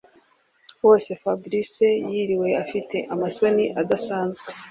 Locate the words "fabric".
1.21-1.71